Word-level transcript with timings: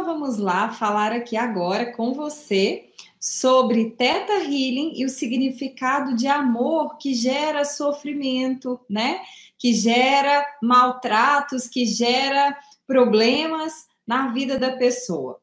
nós 0.00 0.06
vamos 0.06 0.38
lá 0.38 0.70
falar 0.70 1.12
aqui 1.12 1.36
agora 1.36 1.92
com 1.92 2.14
você 2.14 2.86
sobre 3.20 3.90
Teta 3.90 4.32
Healing 4.32 4.94
e 4.96 5.04
o 5.04 5.10
significado 5.10 6.16
de 6.16 6.26
amor 6.26 6.96
que 6.96 7.12
gera 7.12 7.66
sofrimento, 7.66 8.80
né? 8.88 9.20
Que 9.58 9.74
gera 9.74 10.42
maltratos, 10.62 11.68
que 11.68 11.84
gera 11.84 12.56
problemas 12.86 13.88
na 14.06 14.28
vida 14.28 14.58
da 14.58 14.74
pessoa. 14.74 15.38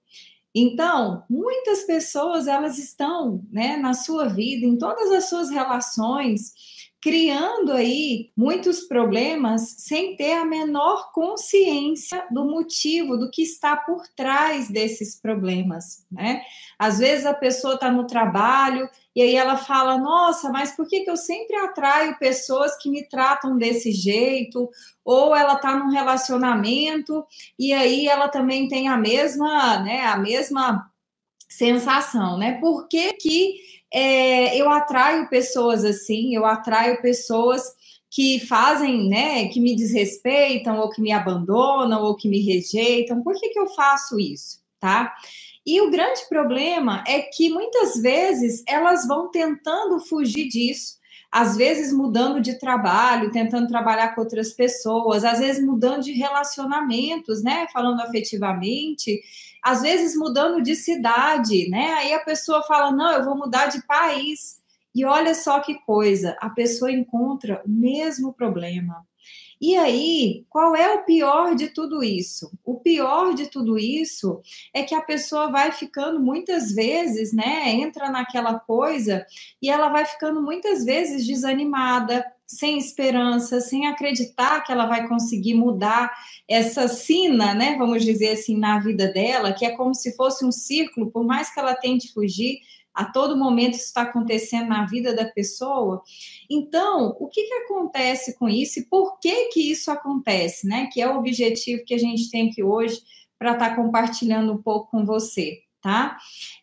Então, 0.55 1.24
muitas 1.29 1.83
pessoas 1.83 2.47
elas 2.47 2.79
estão, 2.79 3.46
né, 3.51 3.78
na 3.78 3.93
sua 3.93 4.28
vida, 4.28 4.65
em 4.65 4.75
todas 4.75 5.11
as 5.11 5.29
suas 5.29 5.51
relações, 5.51 6.51
criando 7.02 7.71
aí 7.71 8.32
muitos 8.36 8.82
problemas 8.82 9.75
sem 9.77 10.16
ter 10.16 10.34
a 10.34 10.46
menor 10.46 11.11
consciência 11.11 12.25
do 12.32 12.43
motivo, 12.46 13.18
do 13.18 13.29
que 13.29 13.43
está 13.43 13.78
por 13.78 14.07
trás 14.15 14.70
desses 14.70 15.20
problemas, 15.20 16.06
né? 16.11 16.42
Às 16.78 17.00
vezes 17.00 17.25
a 17.25 17.33
pessoa 17.33 17.75
está 17.75 17.92
no 17.92 18.07
trabalho 18.07 18.89
e 19.15 19.21
aí 19.21 19.36
ela 19.36 19.57
fala: 19.57 19.97
Nossa, 19.97 20.50
mas 20.50 20.75
por 20.75 20.87
que, 20.87 21.01
que 21.01 21.10
eu 21.10 21.18
sempre 21.18 21.56
atraio 21.57 22.18
pessoas 22.18 22.75
que 22.78 22.89
me 22.89 23.07
tratam 23.07 23.57
desse 23.57 23.92
jeito? 23.92 24.70
Ou 25.06 25.36
ela 25.36 25.54
está 25.54 25.75
num 25.78 25.89
relacionamento 25.89 27.25
e 27.59 27.73
aí 27.73 28.07
ela 28.07 28.28
também 28.28 28.68
tem 28.68 28.87
a 28.87 28.98
mesma, 28.98 29.79
né, 29.79 30.06
a 30.06 30.18
mesma 30.18 30.92
sensação, 31.47 32.38
né? 32.38 32.59
Por 32.59 32.88
que, 32.88 33.14
que 33.14 33.56
é, 33.94 34.58
eu 34.58 34.69
atraio 34.69 35.30
pessoas 35.30 35.86
assim, 35.86 36.36
eu 36.36 36.45
atraio 36.45 37.02
pessoas 37.02 37.64
que 38.09 38.39
fazem, 38.39 39.09
né, 39.09 39.47
que 39.50 39.59
me 39.59 39.75
desrespeitam, 39.75 40.80
ou 40.80 40.89
que 40.89 41.02
me 41.02 41.11
abandonam, 41.11 42.03
ou 42.03 42.16
que 42.16 42.28
me 42.28 42.39
rejeitam. 42.42 43.22
Por 43.22 43.36
que, 43.36 43.50
que 43.50 43.59
eu 43.59 43.68
faço 43.68 44.20
isso, 44.20 44.62
tá? 44.80 45.14
E 45.66 45.81
o 45.81 45.92
grande 45.92 46.22
problema 46.30 47.03
é 47.06 47.20
que 47.22 47.50
muitas 47.50 48.02
vezes 48.02 48.64
elas 48.66 49.06
vão 49.06 49.30
tentando 49.30 50.00
fugir 50.00 50.48
disso, 50.48 50.95
às 51.38 51.56
vezes 51.56 51.94
mudando 51.94 52.42
de 52.42 52.58
trabalho, 52.58 53.32
tentando 53.32 53.68
trabalhar 53.68 54.16
com 54.16 54.22
outras 54.22 54.54
pessoas, 54.54 55.24
às 55.24 55.38
vezes 55.38 55.64
mudando 55.64 56.02
de 56.02 56.12
relacionamentos, 56.14 57.44
né? 57.44 57.68
Falando 57.72 58.02
afetivamente, 58.02 59.22
às 59.64 59.84
vezes 59.84 60.18
mudando 60.18 60.64
de 60.64 60.76
cidade, 60.76 61.70
né? 61.70 61.94
Aí 61.94 62.12
a 62.12 62.24
pessoa 62.24 62.64
fala: 62.64 62.92
não, 62.92 63.12
eu 63.12 63.24
vou 63.24 63.38
mudar 63.38 63.68
de 63.68 63.86
país. 63.86 64.60
E 64.96 65.06
olha 65.06 65.36
só 65.36 65.60
que 65.60 65.76
coisa, 65.86 66.36
a 66.42 66.50
pessoa 66.50 66.92
encontra 66.92 67.62
o 67.64 67.70
mesmo 67.70 68.34
problema. 68.34 69.06
E 69.59 69.75
aí, 69.75 70.45
qual 70.50 70.75
é 70.75 70.94
o 70.94 71.03
pior 71.03 71.55
de 71.55 71.69
tudo 71.69 72.03
isso? 72.03 72.52
O 72.63 72.75
pior 72.75 73.33
de 73.33 73.47
tudo 73.47 73.77
isso 73.77 74.41
é 74.73 74.83
que 74.83 74.94
a 74.94 75.02
pessoa 75.02 75.50
vai 75.50 75.72
ficando 75.72 76.19
muitas 76.19 76.72
vezes, 76.72 77.33
né? 77.33 77.72
Entra 77.72 78.09
naquela 78.11 78.59
coisa 78.59 79.25
e 79.61 79.69
ela 79.69 79.89
vai 79.89 80.05
ficando 80.05 80.41
muitas 80.41 80.85
vezes 80.85 81.25
desanimada, 81.25 82.23
sem 82.45 82.78
esperança, 82.78 83.59
sem 83.59 83.88
acreditar 83.88 84.63
que 84.63 84.72
ela 84.72 84.85
vai 84.85 85.08
conseguir 85.08 85.55
mudar 85.55 86.13
essa 86.47 86.88
sina, 86.88 87.53
né? 87.53 87.75
Vamos 87.78 88.05
dizer 88.05 88.33
assim, 88.33 88.58
na 88.58 88.80
vida 88.80 89.11
dela, 89.11 89.52
que 89.52 89.66
é 89.66 89.75
como 89.75 89.94
se 89.94 90.16
fosse 90.16 90.45
um 90.45 90.52
círculo, 90.52 91.11
por 91.11 91.25
mais 91.25 91.53
que 91.53 91.59
ela 91.59 91.75
tente 91.75 92.13
fugir, 92.13 92.59
a 92.98 93.06
todo 93.06 93.38
momento 93.38 93.76
isso 93.76 93.86
está 93.86 94.02
acontecendo 94.02 94.70
na 94.70 94.88
vida 94.88 95.14
da 95.14 95.26
pessoa. 95.26 96.02
Então, 96.50 97.16
o 97.20 97.28
que, 97.28 97.44
que 97.44 97.53
acontece 97.53 98.36
com 98.40 98.50
isso 98.50 98.80
e 98.80 98.86
por 98.86 99.20
que 99.20 99.50
que 99.50 99.72
isso 99.72 99.92
acontece, 99.92 100.67
né? 100.67 100.90
Que 100.92 101.00
é 101.00 101.08
o 101.08 101.20
objetivo 101.20 101.86
que 101.86 101.94
a 101.94 102.00
gente 102.00 102.31
tem 102.31 102.50
aqui 102.50 102.64
hoje 102.64 103.00
para 103.38 103.53
estar 103.53 103.70
tá 103.70 103.75
compartilhando 103.75 104.52
um 104.52 104.58
pouco 104.58 104.90
com 104.90 105.06
você, 105.06 105.59
tá? 105.80 106.18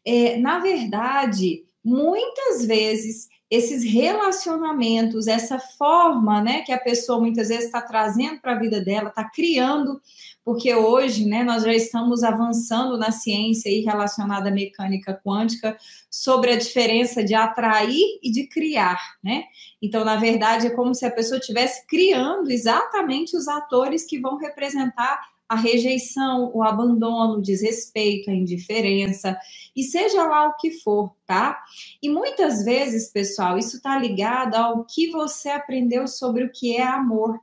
É, 0.05 0.36
na 0.36 0.58
verdade, 0.58 1.64
muitas 1.84 2.66
vezes 2.66 3.28
esses 3.54 3.84
relacionamentos, 3.84 5.26
essa 5.26 5.58
forma, 5.58 6.40
né, 6.40 6.62
que 6.62 6.72
a 6.72 6.78
pessoa 6.78 7.20
muitas 7.20 7.48
vezes 7.48 7.66
está 7.66 7.80
trazendo 7.80 8.40
para 8.40 8.52
a 8.52 8.58
vida 8.58 8.80
dela, 8.80 9.08
está 9.08 9.24
criando, 9.28 10.00
porque 10.44 10.74
hoje, 10.74 11.24
né, 11.24 11.42
nós 11.44 11.62
já 11.62 11.72
estamos 11.72 12.22
avançando 12.22 12.98
na 12.98 13.10
ciência 13.10 13.70
aí 13.70 13.80
relacionada 13.80 14.48
à 14.48 14.52
mecânica 14.52 15.18
quântica 15.24 15.76
sobre 16.10 16.52
a 16.52 16.56
diferença 16.56 17.22
de 17.22 17.34
atrair 17.34 18.18
e 18.22 18.30
de 18.30 18.46
criar, 18.48 19.00
né? 19.22 19.44
Então, 19.80 20.04
na 20.04 20.16
verdade, 20.16 20.66
é 20.66 20.70
como 20.70 20.94
se 20.94 21.06
a 21.06 21.10
pessoa 21.10 21.38
estivesse 21.38 21.86
criando 21.86 22.50
exatamente 22.50 23.36
os 23.36 23.46
atores 23.48 24.04
que 24.04 24.18
vão 24.18 24.36
representar 24.36 25.20
a 25.54 25.56
rejeição, 25.56 26.50
o 26.54 26.62
abandono, 26.62 27.38
o 27.38 27.42
desrespeito, 27.42 28.30
a 28.30 28.34
indiferença, 28.34 29.38
e 29.74 29.82
seja 29.82 30.24
lá 30.24 30.48
o 30.48 30.56
que 30.56 30.70
for, 30.70 31.14
tá? 31.26 31.62
E 32.02 32.08
muitas 32.08 32.64
vezes, 32.64 33.10
pessoal, 33.10 33.56
isso 33.56 33.76
está 33.76 33.98
ligado 33.98 34.54
ao 34.54 34.84
que 34.84 35.10
você 35.10 35.48
aprendeu 35.48 36.06
sobre 36.06 36.44
o 36.44 36.52
que 36.52 36.76
é 36.76 36.82
amor. 36.82 37.40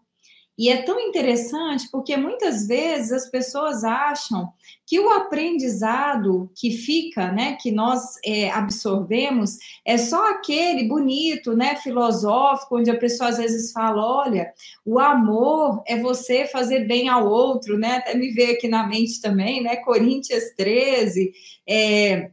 E 0.61 0.69
é 0.69 0.83
tão 0.83 0.99
interessante 0.99 1.89
porque 1.91 2.15
muitas 2.15 2.67
vezes 2.67 3.11
as 3.11 3.27
pessoas 3.31 3.83
acham 3.83 4.53
que 4.85 4.99
o 4.99 5.09
aprendizado 5.09 6.51
que 6.55 6.69
fica, 6.69 7.31
né, 7.31 7.57
que 7.59 7.71
nós 7.71 8.03
é, 8.23 8.51
absorvemos, 8.51 9.57
é 9.83 9.97
só 9.97 10.29
aquele 10.29 10.87
bonito, 10.87 11.57
né, 11.57 11.77
filosófico, 11.77 12.77
onde 12.77 12.91
a 12.91 12.99
pessoa 12.99 13.31
às 13.31 13.39
vezes 13.39 13.71
fala: 13.71 14.05
olha, 14.05 14.53
o 14.85 14.99
amor 14.99 15.81
é 15.87 15.97
você 15.99 16.45
fazer 16.45 16.85
bem 16.85 17.09
ao 17.09 17.27
outro, 17.27 17.75
né? 17.75 17.95
Até 17.95 18.13
me 18.13 18.29
veio 18.29 18.53
aqui 18.53 18.67
na 18.67 18.85
mente 18.85 19.19
também, 19.19 19.63
né? 19.63 19.77
Coríntios 19.77 20.43
13, 20.55 21.33
é, 21.67 22.29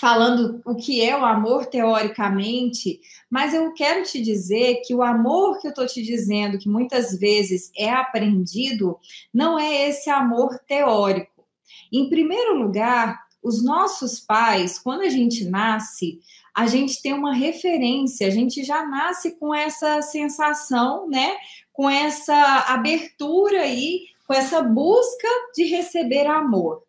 falando 0.00 0.62
o 0.64 0.74
que 0.74 1.04
é 1.04 1.14
o 1.14 1.26
amor 1.26 1.66
teoricamente, 1.66 2.98
mas 3.28 3.52
eu 3.52 3.70
quero 3.74 4.02
te 4.02 4.18
dizer 4.22 4.80
que 4.86 4.94
o 4.94 5.02
amor 5.02 5.60
que 5.60 5.66
eu 5.66 5.70
estou 5.70 5.86
te 5.86 6.02
dizendo, 6.02 6.58
que 6.58 6.70
muitas 6.70 7.18
vezes 7.18 7.70
é 7.76 7.90
aprendido, 7.90 8.98
não 9.32 9.58
é 9.58 9.90
esse 9.90 10.08
amor 10.08 10.58
teórico. 10.66 11.44
Em 11.92 12.08
primeiro 12.08 12.56
lugar, 12.56 13.20
os 13.42 13.62
nossos 13.62 14.18
pais, 14.18 14.78
quando 14.78 15.02
a 15.02 15.10
gente 15.10 15.44
nasce, 15.44 16.18
a 16.54 16.66
gente 16.66 17.02
tem 17.02 17.12
uma 17.12 17.34
referência, 17.34 18.26
a 18.26 18.30
gente 18.30 18.64
já 18.64 18.86
nasce 18.86 19.32
com 19.32 19.54
essa 19.54 20.00
sensação, 20.00 21.06
né? 21.08 21.36
Com 21.74 21.90
essa 21.90 22.64
abertura 22.68 23.60
aí, 23.60 24.06
com 24.26 24.32
essa 24.32 24.62
busca 24.62 25.28
de 25.54 25.64
receber 25.64 26.26
amor. 26.26 26.82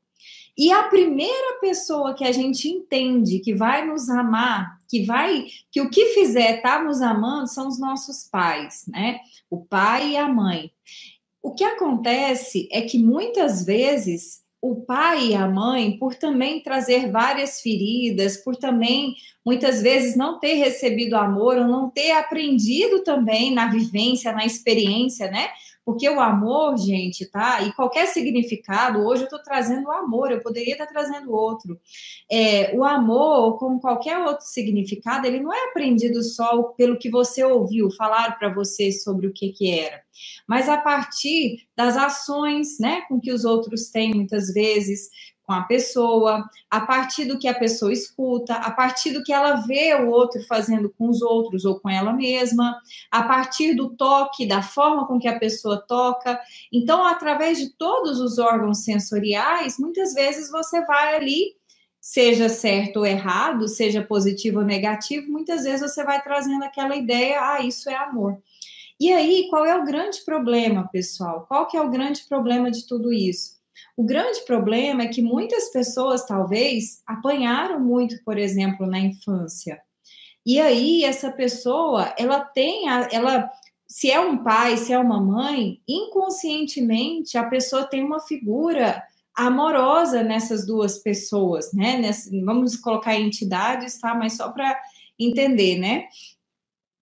E 0.62 0.72
a 0.72 0.84
primeira 0.84 1.60
pessoa 1.60 2.14
que 2.14 2.24
a 2.24 2.32
gente 2.32 2.70
entende 2.70 3.40
que 3.40 3.52
vai 3.52 3.84
nos 3.84 4.08
amar, 4.12 4.78
que 4.88 5.04
vai, 5.04 5.48
que 5.72 5.82
o 5.82 5.90
que 5.90 6.14
fizer 6.14 6.62
tá 6.62 6.84
nos 6.84 7.02
amando 7.02 7.48
são 7.48 7.68
os 7.68 7.80
nossos 7.80 8.30
pais, 8.30 8.86
né? 8.88 9.22
O 9.50 9.66
pai 9.66 10.12
e 10.12 10.18
a 10.18 10.28
mãe. 10.28 10.72
O 11.42 11.52
que 11.56 11.64
acontece 11.64 12.70
é 12.72 12.82
que 12.82 13.00
muitas 13.00 13.66
vezes 13.66 14.44
o 14.62 14.76
pai 14.76 15.30
e 15.30 15.36
a 15.36 15.48
mãe, 15.48 15.98
por 15.98 16.14
também 16.14 16.62
trazer 16.62 17.10
várias 17.10 17.60
feridas, 17.62 18.38
por 18.38 18.56
também 18.56 19.16
muitas 19.46 19.82
vezes 19.82 20.16
não 20.16 20.40
ter 20.40 20.54
recebido 20.54 21.16
amor 21.16 21.58
ou 21.58 21.68
não 21.68 21.90
ter 21.90 22.12
aprendido 22.12 23.04
também 23.04 23.54
na 23.54 23.68
vivência, 23.70 24.32
na 24.32 24.46
experiência, 24.46 25.30
né? 25.30 25.50
Porque 25.84 26.08
o 26.08 26.20
amor, 26.20 26.78
gente, 26.78 27.26
tá? 27.26 27.64
E 27.64 27.74
qualquer 27.74 28.06
significado, 28.06 29.00
hoje 29.00 29.24
eu 29.24 29.26
estou 29.26 29.42
trazendo 29.42 29.88
o 29.88 29.92
amor, 29.92 30.32
eu 30.32 30.40
poderia 30.40 30.74
estar 30.74 30.86
trazendo 30.86 31.34
outro. 31.34 31.80
É, 32.32 32.76
o 32.78 32.86
amor, 32.86 33.58
como 33.58 33.80
qualquer 33.80 34.20
outro 34.20 34.46
significado, 34.46 35.26
ele 35.26 35.40
não 35.40 35.52
é 35.52 35.70
aprendido 35.70 36.22
só 36.22 36.62
pelo 36.78 37.00
que 37.00 37.10
você 37.10 37.44
ouviu, 37.44 37.90
falaram 37.98 38.38
para 38.38 38.54
você 38.54 38.92
sobre 38.92 39.26
o 39.26 39.34
que, 39.34 39.50
que 39.50 39.72
era, 39.72 40.02
mas 40.48 40.70
a 40.70 40.78
partir 40.78 41.68
das 41.76 41.98
ações, 41.98 42.78
né, 42.80 43.02
com 43.10 43.20
que 43.20 43.32
os 43.32 43.44
outros 43.44 43.90
têm 43.90 44.14
muitas 44.14 44.54
vezes, 44.54 45.10
com 45.46 45.54
a 45.54 45.64
pessoa, 45.64 46.50
a 46.70 46.82
partir 46.82 47.26
do 47.26 47.38
que 47.38 47.48
a 47.48 47.54
pessoa 47.54 47.92
escuta, 47.92 48.54
a 48.54 48.72
partir 48.72 49.12
do 49.12 49.24
que 49.24 49.34
ela 49.34 49.56
vê 49.56 49.94
o 49.96 50.10
outro 50.10 50.42
fazendo 50.48 50.90
com 50.98 51.10
os 51.10 51.22
outros 51.22 51.66
ou 51.66 51.80
com 51.80 51.90
ela 51.90 52.14
mesma, 52.14 52.80
a 53.10 53.24
partir 53.24 53.76
do 53.76 53.90
toque, 53.96 54.48
da 54.48 54.62
forma 54.62 55.06
com 55.08 55.20
que 55.20 55.28
a 55.28 55.40
pessoa 55.40 55.78
toca. 55.86 56.40
Então, 56.72 57.06
através 57.06 57.58
de 57.58 57.70
todos 57.72 58.20
os 58.20 58.38
órgãos 58.38 58.84
sensoriais, 58.84 59.78
muitas 59.78 60.14
vezes 60.14 60.50
você 60.50 60.86
vai 60.86 61.16
ali, 61.16 61.56
seja 62.00 62.50
certo 62.50 62.98
ou 62.98 63.06
errado, 63.06 63.68
seja 63.68 64.02
positivo 64.04 64.60
ou 64.60 64.66
negativo, 64.66 65.32
muitas 65.32 65.64
vezes 65.64 65.82
você 65.82 66.04
vai 66.04 66.22
trazendo 66.22 66.64
aquela 66.64 66.96
ideia, 66.96 67.40
ah, 67.42 67.62
isso 67.62 67.90
é 67.90 67.96
amor. 67.96 68.42
E 69.00 69.12
aí, 69.12 69.48
qual 69.50 69.66
é 69.66 69.76
o 69.76 69.84
grande 69.84 70.24
problema, 70.24 70.88
pessoal? 70.92 71.46
Qual 71.48 71.68
que 71.68 71.76
é 71.76 71.82
o 71.82 71.90
grande 71.90 72.24
problema 72.30 72.70
de 72.70 72.86
tudo 72.86 73.12
isso? 73.12 73.61
O 74.02 74.04
grande 74.04 74.44
problema 74.48 75.04
é 75.04 75.08
que 75.10 75.22
muitas 75.22 75.72
pessoas, 75.72 76.26
talvez, 76.26 77.04
apanharam 77.06 77.80
muito, 77.80 78.16
por 78.24 78.36
exemplo, 78.36 78.88
na 78.88 79.00
infância. 79.00 79.80
E 80.44 80.60
aí, 80.60 81.04
essa 81.04 81.32
pessoa, 81.32 82.12
ela 82.18 82.40
tem, 82.40 82.90
a, 82.90 83.08
ela, 83.12 83.48
se 83.88 84.10
é 84.10 84.20
um 84.20 84.44
pai, 84.44 84.76
se 84.76 84.92
é 84.92 84.98
uma 84.98 85.22
mãe, 85.22 85.80
inconscientemente, 85.88 87.38
a 87.38 87.44
pessoa 87.44 87.84
tem 87.84 88.04
uma 88.04 88.20
figura 88.20 89.04
amorosa 89.36 90.24
nessas 90.24 90.66
duas 90.66 90.98
pessoas, 90.98 91.72
né? 91.72 92.00
Nessa, 92.00 92.28
vamos 92.44 92.76
colocar 92.78 93.16
entidades, 93.16 94.00
tá? 94.00 94.16
Mas 94.16 94.36
só 94.36 94.50
para 94.50 94.82
entender, 95.20 95.78
né? 95.78 96.06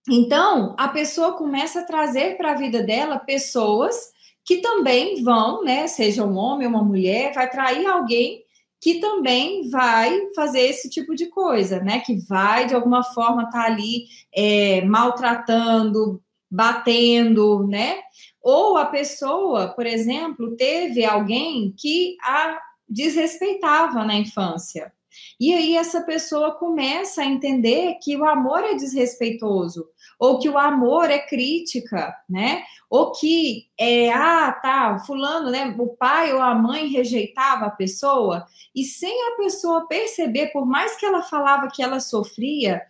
Então, 0.09 0.75
a 0.77 0.89
pessoa 0.89 1.37
começa 1.37 1.79
a 1.79 1.85
trazer 1.85 2.35
para 2.35 2.51
a 2.51 2.55
vida 2.55 2.83
dela 2.83 3.19
pessoas 3.19 4.18
que 4.45 4.57
também 4.57 5.23
vão, 5.23 5.63
né? 5.63 5.87
Seja 5.87 6.25
um 6.25 6.37
homem 6.37 6.67
ou 6.67 6.73
uma 6.73 6.83
mulher, 6.83 7.33
vai 7.33 7.49
trair 7.49 7.85
alguém 7.85 8.43
que 8.81 8.99
também 8.99 9.69
vai 9.69 10.29
fazer 10.33 10.61
esse 10.61 10.89
tipo 10.89 11.13
de 11.15 11.27
coisa, 11.27 11.79
né? 11.81 11.99
Que 11.99 12.15
vai, 12.27 12.65
de 12.65 12.73
alguma 12.73 13.03
forma, 13.03 13.43
estar 13.43 13.63
tá 13.63 13.65
ali 13.65 14.05
é, 14.33 14.81
maltratando, 14.85 16.21
batendo, 16.49 17.67
né? 17.67 17.99
Ou 18.41 18.77
a 18.77 18.85
pessoa, 18.85 19.67
por 19.69 19.85
exemplo, 19.85 20.55
teve 20.55 21.03
alguém 21.03 21.73
que 21.77 22.15
a 22.23 22.57
desrespeitava 22.87 24.03
na 24.03 24.15
infância. 24.15 24.91
E 25.39 25.53
aí 25.53 25.75
essa 25.75 26.01
pessoa 26.01 26.55
começa 26.55 27.21
a 27.21 27.25
entender 27.25 27.95
que 28.01 28.15
o 28.15 28.25
amor 28.25 28.63
é 28.63 28.73
desrespeitoso, 28.73 29.87
ou 30.19 30.37
que 30.37 30.49
o 30.49 30.57
amor 30.57 31.09
é 31.09 31.17
crítica, 31.17 32.13
né? 32.29 32.63
Ou 32.89 33.13
que 33.13 33.67
é, 33.79 34.11
ah, 34.11 34.51
tá, 34.51 34.99
fulano, 34.99 35.49
né? 35.49 35.73
O 35.79 35.87
pai 35.87 36.33
ou 36.33 36.41
a 36.41 36.53
mãe 36.53 36.87
rejeitava 36.87 37.67
a 37.67 37.71
pessoa, 37.71 38.45
e 38.75 38.83
sem 38.83 39.27
a 39.29 39.37
pessoa 39.37 39.87
perceber, 39.87 40.47
por 40.47 40.65
mais 40.65 40.97
que 40.97 41.05
ela 41.05 41.23
falava 41.23 41.69
que 41.73 41.81
ela 41.81 42.01
sofria, 42.01 42.81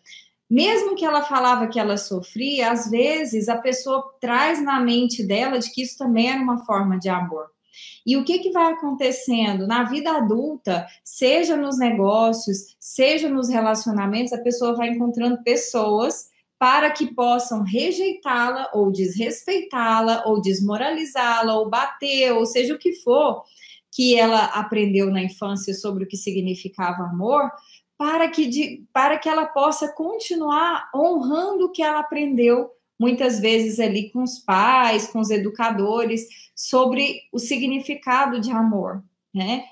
mesmo 0.50 0.96
que 0.96 1.06
ela 1.06 1.22
falava 1.22 1.68
que 1.68 1.80
ela 1.80 1.96
sofria, 1.96 2.72
às 2.72 2.90
vezes 2.90 3.48
a 3.48 3.58
pessoa 3.58 4.12
traz 4.20 4.60
na 4.64 4.80
mente 4.80 5.24
dela 5.24 5.60
de 5.60 5.72
que 5.72 5.84
isso 5.84 5.98
também 6.00 6.32
era 6.32 6.42
uma 6.42 6.66
forma 6.66 6.98
de 6.98 7.08
amor. 7.08 7.46
E 8.04 8.18
o 8.18 8.24
que, 8.24 8.40
que 8.40 8.52
vai 8.52 8.74
acontecendo 8.74 9.68
na 9.68 9.84
vida 9.84 10.12
adulta, 10.12 10.88
seja 11.04 11.56
nos 11.56 11.78
negócios, 11.78 12.76
seja 12.80 13.30
nos 13.30 13.50
relacionamentos, 13.50 14.34
a 14.34 14.42
pessoa 14.42 14.76
vai 14.76 14.90
encontrando 14.90 15.44
pessoas 15.44 16.30
para 16.60 16.92
que 16.92 17.16
possam 17.16 17.64
rejeitá-la 17.64 18.70
ou 18.74 18.92
desrespeitá-la 18.92 20.24
ou 20.26 20.42
desmoralizá-la 20.42 21.56
ou 21.56 21.70
bater, 21.70 22.34
ou 22.34 22.46
seja 22.46 22.76
o 22.76 22.78
que 22.78 22.94
for 22.94 23.44
que 23.92 24.16
ela 24.16 24.46
aprendeu 24.46 25.10
na 25.10 25.24
infância 25.24 25.74
sobre 25.74 26.04
o 26.04 26.08
que 26.08 26.18
significava 26.18 27.04
amor, 27.04 27.50
para 27.98 28.30
que, 28.30 28.46
de, 28.46 28.86
para 28.94 29.18
que 29.18 29.28
ela 29.28 29.46
possa 29.46 29.92
continuar 29.94 30.90
honrando 30.94 31.66
o 31.66 31.72
que 31.72 31.82
ela 31.82 32.00
aprendeu 32.00 32.70
muitas 33.00 33.40
vezes 33.40 33.80
ali 33.80 34.12
com 34.12 34.22
os 34.22 34.40
pais, 34.40 35.08
com 35.08 35.20
os 35.20 35.30
educadores, 35.30 36.28
sobre 36.56 37.22
o 37.32 37.40
significado 37.40 38.40
de 38.40 38.52
amor, 38.52 39.02
né? 39.34 39.64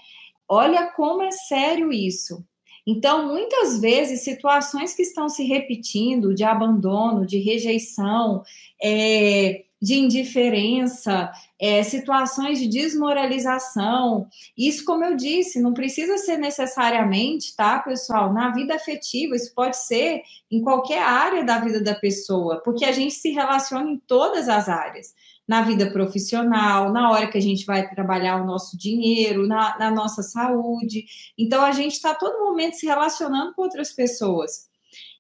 Olha 0.48 0.88
como 0.92 1.22
é 1.22 1.32
sério 1.32 1.92
isso. 1.92 2.44
Então, 2.88 3.28
muitas 3.28 3.82
vezes, 3.82 4.24
situações 4.24 4.94
que 4.94 5.02
estão 5.02 5.28
se 5.28 5.44
repetindo 5.44 6.34
de 6.34 6.46
abandono, 6.46 7.26
de 7.26 7.38
rejeição, 7.38 8.44
é, 8.82 9.66
de 9.82 9.96
indiferença, 9.96 11.30
é, 11.60 11.84
situações 11.84 12.60
de 12.60 12.68
desmoralização. 12.68 14.28
Isso, 14.58 14.86
como 14.86 15.04
eu 15.04 15.18
disse, 15.18 15.62
não 15.62 15.74
precisa 15.74 16.18
ser 16.18 16.38
necessariamente, 16.38 17.56
tá, 17.56 17.80
pessoal, 17.80 18.32
na 18.34 18.52
vida 18.52 18.76
afetiva, 18.76 19.36
isso 19.36 19.54
pode 19.54 19.76
ser 19.78 20.22
em 20.50 20.62
qualquer 20.62 21.04
área 21.04 21.44
da 21.44 21.60
vida 21.60 21.82
da 21.82 21.94
pessoa, 21.94 22.62
porque 22.64 22.86
a 22.86 22.92
gente 22.94 23.16
se 23.16 23.32
relaciona 23.32 23.90
em 23.90 23.98
todas 23.98 24.48
as 24.48 24.70
áreas. 24.70 25.14
Na 25.48 25.62
vida 25.62 25.90
profissional, 25.92 26.92
na 26.92 27.10
hora 27.10 27.28
que 27.28 27.38
a 27.38 27.42
gente 27.42 27.66
vai 27.66 27.90
trabalhar 27.90 28.42
o 28.42 28.46
nosso 28.46 28.78
dinheiro, 28.78 29.48
na, 29.48 29.78
na 29.80 29.90
nossa 29.90 30.22
saúde. 30.22 31.06
Então, 31.38 31.64
a 31.64 31.72
gente 31.72 31.94
está 31.94 32.14
todo 32.14 32.44
momento 32.44 32.76
se 32.76 32.86
relacionando 32.86 33.54
com 33.54 33.62
outras 33.62 33.94
pessoas. 33.94 34.68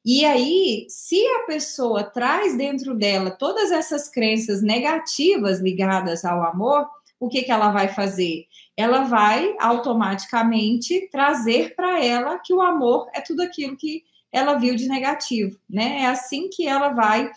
E 0.04 0.26
aí, 0.26 0.86
se 0.90 1.26
a 1.28 1.40
pessoa 1.40 2.04
traz 2.04 2.58
dentro 2.58 2.96
dela 2.96 3.32
todas 3.32 3.72
essas 3.72 4.10
crenças 4.10 4.62
negativas 4.62 5.60
ligadas 5.60 6.24
ao 6.24 6.44
amor, 6.44 6.88
o 7.20 7.28
que, 7.28 7.44
que 7.44 7.52
ela 7.52 7.72
vai 7.72 7.88
fazer? 7.88 8.46
Ela 8.76 9.02
vai 9.02 9.56
automaticamente 9.60 11.10
trazer 11.12 11.76
para 11.76 12.04
ela 12.04 12.40
que 12.40 12.54
o 12.54 12.62
amor 12.62 13.10
é 13.14 13.22
tudo 13.22 13.42
aquilo 13.42 13.76
que 13.76 14.04
ela 14.32 14.56
viu 14.56 14.76
de 14.76 14.88
negativo, 14.88 15.60
né? 15.70 16.04
É 16.04 16.06
assim 16.06 16.50
que 16.50 16.68
ela 16.68 16.90
vai 16.90 17.30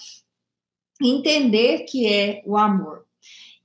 entender 1.02 1.80
que 1.80 2.06
é 2.06 2.42
o 2.46 2.56
amor. 2.56 3.04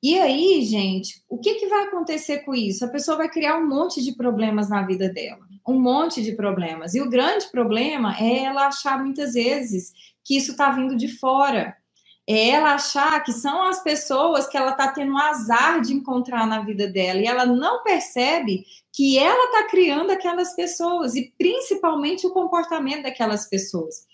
E 0.01 0.19
aí, 0.19 0.61
gente, 0.63 1.23
o 1.27 1.37
que, 1.37 1.55
que 1.55 1.67
vai 1.67 1.85
acontecer 1.85 2.39
com 2.39 2.53
isso? 2.53 2.85
A 2.85 2.89
pessoa 2.89 3.17
vai 3.17 3.29
criar 3.29 3.57
um 3.57 3.67
monte 3.67 4.03
de 4.03 4.15
problemas 4.15 4.69
na 4.69 4.83
vida 4.83 5.09
dela 5.09 5.45
um 5.67 5.79
monte 5.79 6.21
de 6.21 6.33
problemas. 6.33 6.93
E 6.93 7.01
o 7.01 7.09
grande 7.09 7.47
problema 7.47 8.15
é 8.19 8.43
ela 8.43 8.67
achar 8.67 9.01
muitas 9.01 9.33
vezes 9.33 9.91
que 10.23 10.37
isso 10.37 10.51
está 10.51 10.71
vindo 10.71 10.95
de 10.95 11.07
fora. 11.07 11.75
É 12.27 12.49
ela 12.49 12.73
achar 12.73 13.23
que 13.23 13.31
são 13.31 13.67
as 13.67 13.83
pessoas 13.83 14.47
que 14.47 14.57
ela 14.57 14.71
está 14.71 14.91
tendo 14.91 15.13
um 15.13 15.17
azar 15.17 15.81
de 15.81 15.93
encontrar 15.93 16.47
na 16.47 16.61
vida 16.61 16.88
dela 16.88 17.19
e 17.19 17.25
ela 17.25 17.45
não 17.45 17.83
percebe 17.83 18.65
que 18.91 19.17
ela 19.17 19.45
está 19.45 19.69
criando 19.69 20.11
aquelas 20.11 20.55
pessoas 20.55 21.15
e 21.15 21.33
principalmente 21.38 22.25
o 22.25 22.31
comportamento 22.31 23.03
daquelas 23.03 23.47
pessoas. 23.47 24.07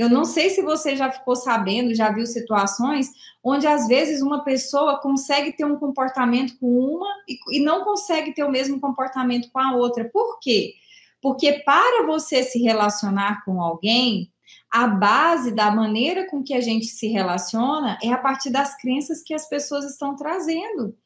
Eu 0.00 0.08
não 0.08 0.24
sei 0.24 0.48
se 0.48 0.62
você 0.62 0.96
já 0.96 1.12
ficou 1.12 1.36
sabendo, 1.36 1.94
já 1.94 2.10
viu 2.10 2.24
situações 2.24 3.10
onde 3.44 3.66
às 3.66 3.86
vezes 3.86 4.22
uma 4.22 4.42
pessoa 4.42 4.98
consegue 4.98 5.52
ter 5.52 5.66
um 5.66 5.76
comportamento 5.76 6.58
com 6.58 6.68
uma 6.68 7.06
e, 7.28 7.38
e 7.58 7.60
não 7.60 7.84
consegue 7.84 8.32
ter 8.32 8.42
o 8.42 8.50
mesmo 8.50 8.80
comportamento 8.80 9.50
com 9.52 9.58
a 9.58 9.76
outra. 9.76 10.08
Por 10.08 10.40
quê? 10.40 10.72
Porque 11.20 11.52
para 11.66 12.06
você 12.06 12.42
se 12.42 12.62
relacionar 12.62 13.44
com 13.44 13.60
alguém, 13.60 14.32
a 14.70 14.86
base 14.86 15.54
da 15.54 15.70
maneira 15.70 16.26
com 16.30 16.42
que 16.42 16.54
a 16.54 16.62
gente 16.62 16.86
se 16.86 17.08
relaciona 17.08 17.98
é 18.02 18.10
a 18.10 18.16
partir 18.16 18.48
das 18.48 18.74
crenças 18.80 19.22
que 19.22 19.34
as 19.34 19.46
pessoas 19.50 19.84
estão 19.84 20.16
trazendo. 20.16 20.96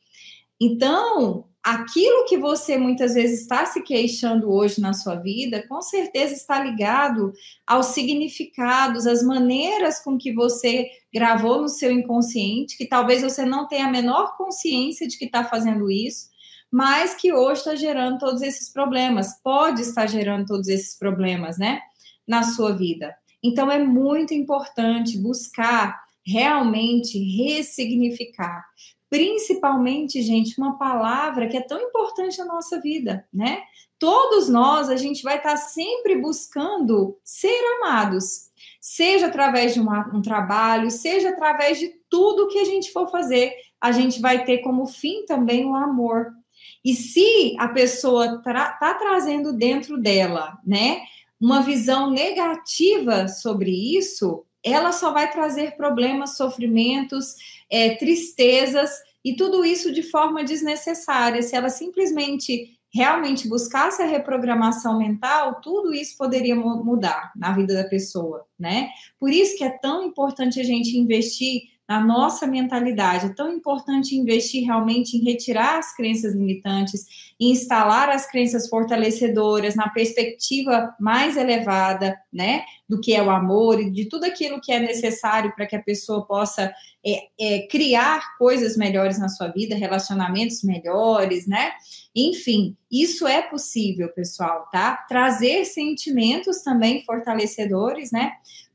Então, 0.64 1.44
aquilo 1.62 2.24
que 2.24 2.38
você 2.38 2.78
muitas 2.78 3.12
vezes 3.12 3.42
está 3.42 3.66
se 3.66 3.82
queixando 3.82 4.50
hoje 4.50 4.80
na 4.80 4.94
sua 4.94 5.16
vida, 5.16 5.62
com 5.68 5.82
certeza 5.82 6.32
está 6.32 6.58
ligado 6.58 7.34
aos 7.66 7.86
significados, 7.86 9.06
às 9.06 9.22
maneiras 9.22 10.02
com 10.02 10.16
que 10.16 10.32
você 10.32 10.88
gravou 11.12 11.60
no 11.60 11.68
seu 11.68 11.90
inconsciente, 11.90 12.78
que 12.78 12.86
talvez 12.86 13.20
você 13.20 13.44
não 13.44 13.68
tenha 13.68 13.86
a 13.86 13.90
menor 13.90 14.38
consciência 14.38 15.06
de 15.06 15.18
que 15.18 15.26
está 15.26 15.44
fazendo 15.44 15.90
isso, 15.90 16.30
mas 16.72 17.14
que 17.14 17.30
hoje 17.30 17.60
está 17.60 17.74
gerando 17.74 18.18
todos 18.18 18.40
esses 18.40 18.72
problemas, 18.72 19.38
pode 19.42 19.82
estar 19.82 20.06
gerando 20.06 20.46
todos 20.46 20.68
esses 20.68 20.98
problemas, 20.98 21.58
né, 21.58 21.78
na 22.26 22.42
sua 22.42 22.72
vida. 22.72 23.14
Então 23.42 23.70
é 23.70 23.84
muito 23.84 24.32
importante 24.32 25.18
buscar 25.18 26.02
realmente 26.26 27.18
ressignificar, 27.18 28.64
principalmente, 29.14 30.20
gente, 30.22 30.58
uma 30.58 30.76
palavra 30.76 31.46
que 31.46 31.56
é 31.56 31.60
tão 31.60 31.80
importante 31.80 32.36
na 32.38 32.46
nossa 32.46 32.80
vida, 32.80 33.24
né? 33.32 33.62
Todos 33.96 34.48
nós, 34.48 34.90
a 34.90 34.96
gente 34.96 35.22
vai 35.22 35.36
estar 35.36 35.56
sempre 35.56 36.16
buscando 36.20 37.16
ser 37.22 37.56
amados, 37.76 38.50
seja 38.80 39.28
através 39.28 39.72
de 39.72 39.78
uma, 39.78 40.10
um 40.12 40.20
trabalho, 40.20 40.90
seja 40.90 41.28
através 41.28 41.78
de 41.78 41.92
tudo 42.10 42.48
que 42.48 42.58
a 42.58 42.64
gente 42.64 42.90
for 42.90 43.08
fazer, 43.08 43.54
a 43.80 43.92
gente 43.92 44.20
vai 44.20 44.44
ter 44.44 44.58
como 44.58 44.84
fim 44.84 45.24
também 45.26 45.64
o 45.64 45.76
amor, 45.76 46.32
e 46.84 46.92
se 46.92 47.54
a 47.60 47.68
pessoa 47.68 48.42
tra 48.42 48.72
trazendo 48.98 49.52
dentro 49.52 49.96
dela, 49.96 50.58
né, 50.66 51.02
uma 51.40 51.62
visão 51.62 52.10
negativa 52.10 53.28
sobre 53.28 53.70
isso, 53.96 54.44
ela 54.64 54.92
só 54.92 55.12
vai 55.12 55.30
trazer 55.30 55.76
problemas, 55.76 56.36
sofrimentos, 56.36 57.36
é, 57.70 57.96
tristezas 57.96 58.90
e 59.24 59.36
tudo 59.36 59.64
isso 59.64 59.92
de 59.92 60.02
forma 60.02 60.42
desnecessária. 60.42 61.42
Se 61.42 61.54
ela 61.54 61.68
simplesmente 61.68 62.78
realmente 62.94 63.48
buscasse 63.48 64.00
a 64.00 64.06
reprogramação 64.06 64.98
mental, 64.98 65.60
tudo 65.60 65.92
isso 65.92 66.16
poderia 66.16 66.54
mudar 66.54 67.32
na 67.34 67.52
vida 67.52 67.74
da 67.74 67.84
pessoa, 67.88 68.46
né? 68.56 68.88
Por 69.18 69.30
isso 69.30 69.58
que 69.58 69.64
é 69.64 69.70
tão 69.70 70.04
importante 70.04 70.60
a 70.60 70.64
gente 70.64 70.96
investir 70.96 71.73
na 71.94 72.04
nossa 72.04 72.44
mentalidade. 72.46 73.26
É 73.26 73.34
tão 73.34 73.52
importante 73.52 74.16
investir 74.16 74.64
realmente 74.64 75.16
em 75.16 75.22
retirar 75.22 75.78
as 75.78 75.94
crenças 75.94 76.34
limitantes, 76.34 77.06
em 77.40 77.52
instalar 77.52 78.08
as 78.08 78.28
crenças 78.28 78.68
fortalecedoras 78.68 79.76
na 79.76 79.88
perspectiva 79.88 80.92
mais 80.98 81.36
elevada, 81.36 82.16
né, 82.32 82.64
do 82.88 83.00
que 83.00 83.14
é 83.14 83.22
o 83.22 83.30
amor 83.30 83.80
e 83.80 83.90
de 83.90 84.06
tudo 84.06 84.24
aquilo 84.24 84.60
que 84.60 84.72
é 84.72 84.80
necessário 84.80 85.54
para 85.54 85.66
que 85.66 85.76
a 85.76 85.82
pessoa 85.82 86.26
possa 86.26 86.72
é, 87.06 87.28
é, 87.38 87.66
criar 87.68 88.36
coisas 88.38 88.76
melhores 88.76 89.18
na 89.18 89.28
sua 89.28 89.48
vida, 89.48 89.76
relacionamentos 89.76 90.62
melhores, 90.62 91.46
né? 91.46 91.72
Enfim, 92.14 92.76
isso 92.90 93.26
é 93.26 93.42
possível, 93.42 94.08
pessoal, 94.08 94.68
tá? 94.72 94.96
Trazer 95.08 95.64
sentimentos 95.64 96.62
também 96.62 97.04
fortalecedores, 97.04 98.10
né? 98.10 98.32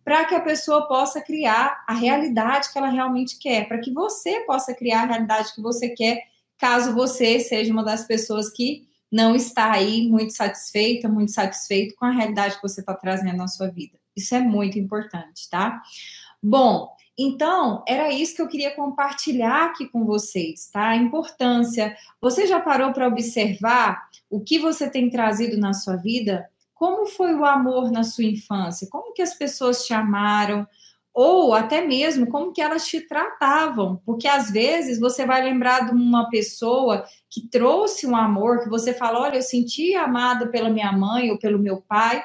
Para 0.09 0.25
que 0.25 0.33
a 0.33 0.41
pessoa 0.41 0.87
possa 0.87 1.21
criar 1.21 1.83
a 1.85 1.93
realidade 1.93 2.73
que 2.73 2.79
ela 2.79 2.89
realmente 2.89 3.37
quer, 3.37 3.67
para 3.67 3.77
que 3.77 3.93
você 3.93 4.39
possa 4.39 4.73
criar 4.73 5.03
a 5.03 5.05
realidade 5.05 5.53
que 5.53 5.61
você 5.61 5.89
quer, 5.89 6.23
caso 6.57 6.95
você 6.95 7.39
seja 7.39 7.71
uma 7.71 7.83
das 7.83 8.07
pessoas 8.07 8.49
que 8.49 8.87
não 9.11 9.35
está 9.35 9.71
aí 9.71 10.09
muito 10.09 10.33
satisfeita, 10.33 11.07
muito 11.07 11.31
satisfeito 11.31 11.93
com 11.93 12.05
a 12.05 12.11
realidade 12.11 12.55
que 12.55 12.61
você 12.63 12.79
está 12.79 12.95
trazendo 12.95 13.37
na 13.37 13.47
sua 13.47 13.67
vida. 13.67 13.99
Isso 14.17 14.33
é 14.33 14.39
muito 14.39 14.79
importante, 14.79 15.47
tá? 15.47 15.79
Bom, 16.41 16.89
então, 17.15 17.83
era 17.87 18.11
isso 18.11 18.35
que 18.35 18.41
eu 18.41 18.47
queria 18.47 18.75
compartilhar 18.75 19.65
aqui 19.65 19.85
com 19.85 20.05
vocês, 20.05 20.71
tá? 20.73 20.89
A 20.89 20.97
importância. 20.97 21.95
Você 22.19 22.47
já 22.47 22.59
parou 22.59 22.91
para 22.93 23.07
observar 23.07 24.09
o 24.27 24.39
que 24.39 24.57
você 24.57 24.89
tem 24.89 25.07
trazido 25.07 25.55
na 25.55 25.71
sua 25.71 25.97
vida? 25.97 26.49
Como 26.79 27.05
foi 27.05 27.35
o 27.35 27.43
amor 27.43 27.91
na 27.91 28.05
sua 28.05 28.23
infância? 28.23 28.87
Como 28.89 29.11
que 29.11 29.21
as 29.21 29.33
pessoas 29.33 29.85
te 29.85 29.93
amaram? 29.93 30.65
Ou 31.13 31.53
até 31.53 31.85
mesmo 31.85 32.25
como 32.27 32.53
que 32.53 32.61
elas 32.61 32.87
te 32.87 33.01
tratavam? 33.01 34.01
Porque 34.05 34.29
às 34.29 34.49
vezes 34.49 34.97
você 34.97 35.25
vai 35.25 35.43
lembrar 35.43 35.87
de 35.87 35.91
uma 35.91 36.29
pessoa 36.29 37.03
que 37.29 37.45
trouxe 37.49 38.07
um 38.07 38.15
amor, 38.15 38.63
que 38.63 38.69
você 38.69 38.93
fala, 38.93 39.19
olha, 39.19 39.35
eu 39.35 39.41
senti 39.41 39.93
amada 39.93 40.47
pela 40.47 40.69
minha 40.69 40.93
mãe 40.93 41.29
ou 41.29 41.37
pelo 41.37 41.59
meu 41.59 41.81
pai, 41.81 42.23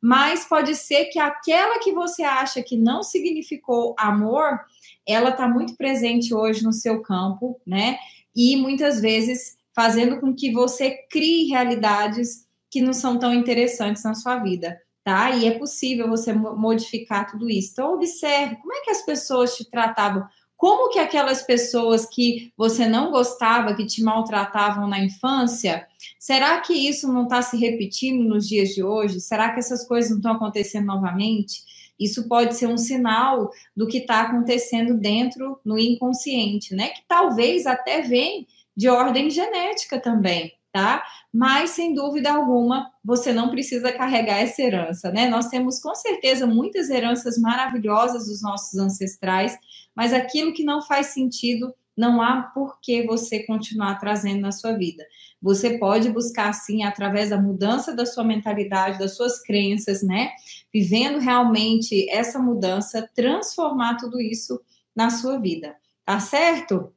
mas 0.00 0.44
pode 0.44 0.76
ser 0.76 1.06
que 1.06 1.18
aquela 1.18 1.80
que 1.80 1.90
você 1.90 2.22
acha 2.22 2.62
que 2.62 2.76
não 2.76 3.02
significou 3.02 3.96
amor, 3.98 4.60
ela 5.04 5.30
está 5.30 5.48
muito 5.48 5.76
presente 5.76 6.32
hoje 6.32 6.62
no 6.62 6.72
seu 6.72 7.02
campo, 7.02 7.60
né? 7.66 7.98
E 8.32 8.54
muitas 8.54 9.00
vezes 9.00 9.56
fazendo 9.74 10.20
com 10.20 10.32
que 10.32 10.52
você 10.52 11.04
crie 11.10 11.48
realidades 11.48 12.46
que 12.70 12.80
não 12.80 12.92
são 12.92 13.18
tão 13.18 13.32
interessantes 13.32 14.04
na 14.04 14.14
sua 14.14 14.38
vida, 14.38 14.80
tá? 15.04 15.30
E 15.30 15.46
é 15.46 15.58
possível 15.58 16.08
você 16.08 16.32
modificar 16.32 17.30
tudo 17.30 17.48
isso. 17.48 17.72
Então, 17.72 17.94
observe 17.94 18.56
como 18.56 18.72
é 18.72 18.80
que 18.80 18.90
as 18.90 19.04
pessoas 19.04 19.56
te 19.56 19.68
tratavam 19.70 20.28
como 20.58 20.90
que 20.90 20.98
aquelas 20.98 21.40
pessoas 21.40 22.04
que 22.04 22.52
você 22.56 22.88
não 22.88 23.12
gostava, 23.12 23.76
que 23.76 23.86
te 23.86 24.02
maltratavam 24.02 24.88
na 24.88 24.98
infância, 24.98 25.86
será 26.18 26.60
que 26.60 26.72
isso 26.74 27.10
não 27.10 27.22
está 27.22 27.40
se 27.40 27.56
repetindo 27.56 28.24
nos 28.24 28.48
dias 28.48 28.70
de 28.70 28.82
hoje? 28.82 29.20
Será 29.20 29.52
que 29.52 29.60
essas 29.60 29.86
coisas 29.86 30.10
não 30.10 30.16
estão 30.18 30.32
acontecendo 30.32 30.86
novamente? 30.86 31.62
Isso 31.98 32.28
pode 32.28 32.56
ser 32.56 32.66
um 32.66 32.76
sinal 32.76 33.52
do 33.74 33.86
que 33.86 33.98
está 33.98 34.22
acontecendo 34.22 34.94
dentro 34.94 35.60
no 35.64 35.78
inconsciente, 35.78 36.74
né? 36.74 36.88
Que 36.88 37.02
talvez 37.06 37.64
até 37.64 38.02
vem 38.02 38.44
de 38.76 38.88
ordem 38.88 39.30
genética 39.30 40.00
também, 40.00 40.52
tá? 40.78 41.02
Mas 41.32 41.70
sem 41.70 41.92
dúvida 41.92 42.30
alguma, 42.30 42.90
você 43.04 43.32
não 43.32 43.50
precisa 43.50 43.92
carregar 43.92 44.38
essa 44.38 44.62
herança, 44.62 45.10
né? 45.10 45.28
Nós 45.28 45.48
temos 45.48 45.80
com 45.80 45.94
certeza 45.94 46.46
muitas 46.46 46.88
heranças 46.88 47.36
maravilhosas 47.36 48.26
dos 48.26 48.40
nossos 48.42 48.78
ancestrais 48.78 49.58
mas 49.98 50.12
aquilo 50.12 50.52
que 50.52 50.62
não 50.62 50.80
faz 50.80 51.08
sentido, 51.08 51.74
não 51.96 52.22
há 52.22 52.42
por 52.54 52.78
que 52.80 53.04
você 53.04 53.42
continuar 53.42 53.98
trazendo 53.98 54.42
na 54.42 54.52
sua 54.52 54.74
vida. 54.74 55.04
Você 55.42 55.76
pode 55.76 56.08
buscar, 56.08 56.52
sim, 56.52 56.84
através 56.84 57.30
da 57.30 57.42
mudança 57.42 57.92
da 57.96 58.06
sua 58.06 58.22
mentalidade, 58.22 59.00
das 59.00 59.16
suas 59.16 59.42
crenças, 59.42 60.00
né? 60.00 60.30
Vivendo 60.72 61.18
realmente 61.18 62.08
essa 62.10 62.38
mudança, 62.38 63.10
transformar 63.12 63.96
tudo 63.96 64.20
isso 64.20 64.60
na 64.94 65.10
sua 65.10 65.36
vida, 65.40 65.74
tá 66.04 66.20
certo? 66.20 66.92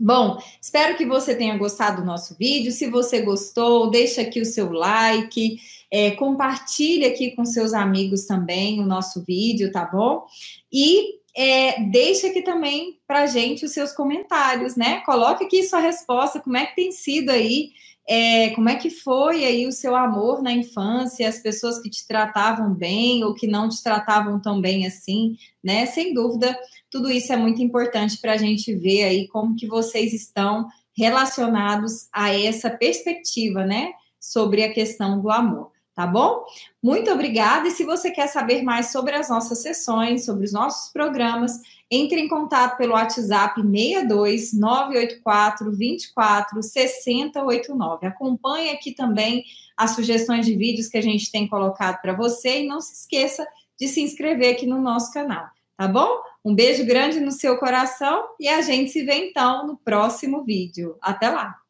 Bom, 0.00 0.38
espero 0.62 0.96
que 0.96 1.04
você 1.04 1.34
tenha 1.34 1.58
gostado 1.58 2.02
do 2.02 2.06
nosso 2.06 2.36
vídeo. 2.38 2.70
Se 2.70 2.88
você 2.88 3.20
gostou, 3.20 3.90
deixa 3.90 4.22
aqui 4.22 4.40
o 4.40 4.46
seu 4.46 4.70
like, 4.70 5.58
é, 5.90 6.12
compartilhe 6.12 7.04
aqui 7.04 7.32
com 7.32 7.44
seus 7.44 7.74
amigos 7.74 8.24
também 8.24 8.80
o 8.80 8.86
nosso 8.86 9.24
vídeo, 9.24 9.72
tá 9.72 9.84
bom? 9.84 10.24
E 10.72 11.18
é, 11.36 11.80
deixe 11.82 12.28
aqui 12.28 12.42
também 12.42 12.98
para 13.06 13.26
gente 13.26 13.64
os 13.64 13.72
seus 13.72 13.92
comentários, 13.92 14.76
né? 14.76 15.00
Coloque 15.00 15.44
aqui 15.44 15.64
sua 15.64 15.80
resposta, 15.80 16.38
como 16.40 16.56
é 16.56 16.66
que 16.66 16.76
tem 16.76 16.92
sido 16.92 17.30
aí, 17.30 17.70
é, 18.08 18.50
como 18.50 18.70
é 18.70 18.76
que 18.76 18.88
foi 18.88 19.44
aí 19.44 19.66
o 19.66 19.72
seu 19.72 19.94
amor 19.94 20.42
na 20.42 20.50
infância, 20.52 21.28
as 21.28 21.40
pessoas 21.40 21.78
que 21.78 21.90
te 21.90 22.06
tratavam 22.06 22.72
bem 22.72 23.22
ou 23.22 23.34
que 23.34 23.46
não 23.46 23.68
te 23.68 23.82
tratavam 23.82 24.40
tão 24.40 24.60
bem 24.60 24.86
assim, 24.86 25.36
né? 25.62 25.84
Sem 25.84 26.14
dúvida, 26.14 26.58
tudo 26.90 27.10
isso 27.10 27.32
é 27.32 27.36
muito 27.36 27.60
importante 27.60 28.18
para 28.18 28.32
a 28.32 28.36
gente 28.38 28.74
ver 28.74 29.04
aí 29.04 29.28
como 29.28 29.54
que 29.54 29.66
vocês 29.66 30.14
estão 30.14 30.66
relacionados 30.96 32.08
a 32.10 32.34
essa 32.34 32.70
perspectiva, 32.70 33.66
né? 33.66 33.90
Sobre 34.18 34.64
a 34.64 34.72
questão 34.72 35.20
do 35.20 35.30
amor 35.30 35.70
tá 35.98 36.06
bom? 36.06 36.44
Muito 36.80 37.10
obrigada. 37.10 37.66
E 37.66 37.72
se 37.72 37.82
você 37.82 38.12
quer 38.12 38.28
saber 38.28 38.62
mais 38.62 38.92
sobre 38.92 39.16
as 39.16 39.28
nossas 39.28 39.60
sessões, 39.62 40.24
sobre 40.24 40.44
os 40.44 40.52
nossos 40.52 40.92
programas, 40.92 41.60
entre 41.90 42.20
em 42.20 42.28
contato 42.28 42.76
pelo 42.76 42.92
WhatsApp 42.92 43.60
62 43.60 44.52
984 44.52 45.72
24 45.72 46.62
6089. 46.62 48.06
Acompanhe 48.06 48.70
aqui 48.70 48.92
também 48.92 49.44
as 49.76 49.92
sugestões 49.92 50.44
de 50.44 50.54
vídeos 50.54 50.88
que 50.88 50.98
a 50.98 51.02
gente 51.02 51.30
tem 51.30 51.48
colocado 51.48 52.00
para 52.00 52.12
você 52.12 52.62
e 52.62 52.66
não 52.66 52.80
se 52.80 52.94
esqueça 52.94 53.46
de 53.78 53.88
se 53.88 54.00
inscrever 54.02 54.54
aqui 54.54 54.66
no 54.66 54.80
nosso 54.80 55.12
canal, 55.12 55.46
tá 55.76 55.86
bom? 55.86 56.20
Um 56.44 56.54
beijo 56.54 56.84
grande 56.84 57.20
no 57.20 57.30
seu 57.30 57.58
coração 57.58 58.24
e 58.40 58.48
a 58.48 58.60
gente 58.60 58.90
se 58.90 59.04
vê 59.04 59.28
então 59.28 59.66
no 59.66 59.76
próximo 59.76 60.42
vídeo. 60.42 60.96
Até 61.00 61.30
lá! 61.30 61.67